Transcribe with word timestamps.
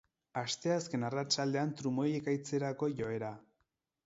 Asteazken 0.41 1.05
arratsaldean 1.09 1.75
trumoi-ekaitzerako 1.83 2.91
joera. 3.03 3.31